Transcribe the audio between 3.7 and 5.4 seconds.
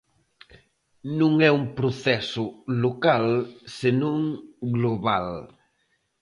senón global.